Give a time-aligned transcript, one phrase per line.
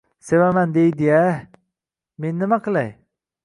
[0.27, 1.21] Sevaman, deydi-ya!
[2.25, 2.93] Men nima qilay?